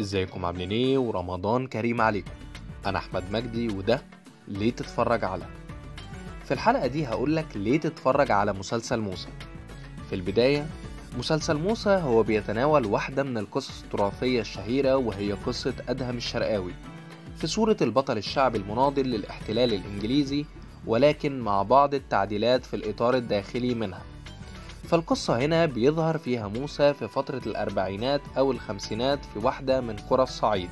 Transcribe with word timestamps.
ازيكم؟ 0.00 0.44
عاملين 0.44 0.70
إيه؟ 0.70 0.98
ورمضان 0.98 1.66
كريم 1.66 2.00
عليكم. 2.00 2.30
أنا 2.86 2.98
احمد 2.98 3.24
مجدي 3.32 3.68
وده 3.68 4.02
ليه 4.48 4.70
تتفرج 4.70 5.24
على. 5.24 5.46
في 6.44 6.54
الحلقة 6.54 6.86
دي 6.86 7.06
هقولك 7.06 7.46
ليه 7.56 7.80
تتفرج 7.80 8.30
على 8.30 8.52
مسلسل 8.52 9.00
موسى. 9.00 9.28
في 10.08 10.14
البداية 10.14 10.66
مسلسل 11.18 11.56
موسى 11.56 11.90
هو 11.90 12.22
بيتناول 12.22 12.86
واحدة 12.86 13.22
من 13.22 13.38
القصص 13.38 13.82
التراثية 13.82 14.40
الشهيرة 14.40 14.96
وهي 14.96 15.32
قصة 15.32 15.74
أدهم 15.88 16.16
الشرقاوي. 16.16 16.72
في 17.36 17.46
صورة 17.46 17.76
البطل 17.82 18.18
الشعبي 18.18 18.58
المناضل 18.58 19.02
للاحتلال 19.02 19.74
الإنجليزي 19.74 20.44
ولكن 20.86 21.40
مع 21.40 21.62
بعض 21.62 21.94
التعديلات 21.94 22.64
في 22.64 22.76
الإطار 22.76 23.16
الداخلي 23.16 23.74
منها. 23.74 24.02
فالقصة 24.86 25.38
هنا 25.38 25.66
بيظهر 25.66 26.18
فيها 26.18 26.48
موسى 26.48 26.94
في 26.94 27.08
فترة 27.08 27.42
الأربعينات 27.46 28.20
أو 28.38 28.52
الخمسينات 28.52 29.24
في 29.24 29.38
واحدة 29.38 29.80
من 29.80 29.96
قرى 29.96 30.22
الصعيد. 30.22 30.70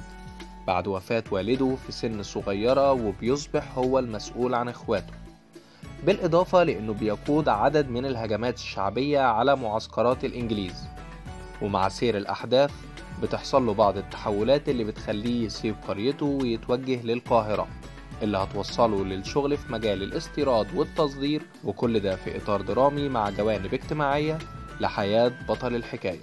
بعد 0.66 0.86
وفاة 0.86 1.24
والده 1.30 1.76
في 1.86 1.92
سن 1.92 2.22
صغيرة 2.22 2.92
وبيصبح 2.92 3.78
هو 3.78 3.98
المسؤول 3.98 4.54
عن 4.54 4.68
إخواته. 4.68 5.12
بالإضافة 6.06 6.62
لأنه 6.62 6.92
بيقود 6.92 7.48
عدد 7.48 7.88
من 7.88 8.06
الهجمات 8.06 8.54
الشعبية 8.54 9.20
على 9.20 9.56
معسكرات 9.56 10.24
الإنجليز. 10.24 10.84
ومع 11.62 11.88
سير 11.88 12.16
الأحداث 12.16 12.70
بتحصل 13.22 13.66
له 13.66 13.74
بعض 13.74 13.96
التحولات 13.96 14.68
اللي 14.68 14.84
بتخليه 14.84 15.46
يسيب 15.46 15.74
قريته 15.88 16.26
ويتوجه 16.26 17.02
للقاهرة. 17.02 17.68
اللي 18.24 18.38
هتوصله 18.38 19.04
للشغل 19.04 19.56
في 19.56 19.72
مجال 19.72 20.02
الاستيراد 20.02 20.66
والتصدير 20.74 21.42
وكل 21.64 22.00
ده 22.00 22.16
في 22.16 22.36
إطار 22.36 22.60
درامي 22.60 23.08
مع 23.08 23.30
جوانب 23.30 23.74
اجتماعية 23.74 24.38
لحياة 24.80 25.32
بطل 25.48 25.74
الحكاية. 25.74 26.22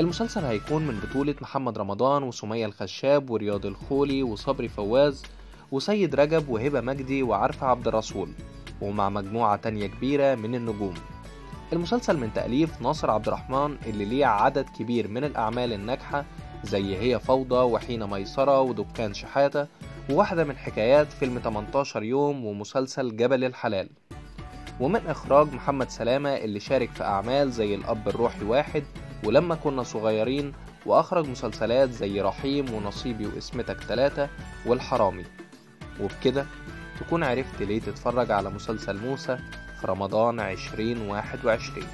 المسلسل 0.00 0.44
هيكون 0.44 0.86
من 0.86 1.00
بطولة 1.00 1.34
محمد 1.40 1.78
رمضان 1.78 2.22
وسمية 2.22 2.66
الخشاب 2.66 3.30
ورياض 3.30 3.66
الخولي 3.66 4.22
وصبري 4.22 4.68
فواز 4.68 5.22
وسيد 5.72 6.14
رجب 6.14 6.48
وهبة 6.48 6.80
مجدي 6.80 7.22
وعرفة 7.22 7.66
عبد 7.66 7.88
الرسول 7.88 8.30
ومع 8.80 9.08
مجموعة 9.08 9.56
تانية 9.56 9.86
كبيرة 9.86 10.34
من 10.34 10.54
النجوم. 10.54 10.94
المسلسل 11.72 12.16
من 12.16 12.32
تأليف 12.34 12.82
ناصر 12.82 13.10
عبد 13.10 13.26
الرحمن 13.28 13.76
اللي 13.86 14.04
ليه 14.04 14.26
عدد 14.26 14.66
كبير 14.78 15.08
من 15.08 15.24
الأعمال 15.24 15.72
الناجحة 15.72 16.24
زي 16.64 16.96
هي 16.96 17.18
فوضى 17.20 17.54
وحين 17.56 18.06
ميسرة 18.06 18.60
ودكان 18.60 19.14
شحاتة 19.14 19.66
وواحدة 20.10 20.44
من 20.44 20.56
حكايات 20.56 21.12
فيلم 21.12 21.38
18 21.38 22.02
يوم 22.02 22.44
ومسلسل 22.44 23.16
جبل 23.16 23.44
الحلال. 23.44 23.88
ومن 24.80 25.06
إخراج 25.06 25.52
محمد 25.52 25.90
سلامة 25.90 26.36
اللي 26.36 26.60
شارك 26.60 26.90
في 26.90 27.04
أعمال 27.04 27.52
زي 27.52 27.74
الأب 27.74 28.08
الروحي 28.08 28.44
واحد 28.44 28.84
ولما 29.24 29.54
كنا 29.54 29.82
صغيرين 29.82 30.52
وأخرج 30.86 31.28
مسلسلات 31.28 31.90
زي 31.90 32.20
رحيم 32.20 32.74
ونصيبي 32.74 33.26
واسمتك 33.26 33.84
تلاتة 33.84 34.28
والحرامي. 34.66 35.24
وبكده 36.00 36.46
تكون 37.00 37.24
عرفت 37.24 37.62
ليه 37.62 37.80
تتفرج 37.80 38.30
على 38.30 38.50
مسلسل 38.50 38.96
موسى 38.96 39.38
في 39.80 39.86
رمضان 39.86 40.40
2021 40.40 41.86